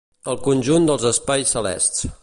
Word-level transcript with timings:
El 0.31 0.39
conjunt 0.47 0.89
dels 0.91 1.05
espais 1.11 1.55
celests. 1.59 2.11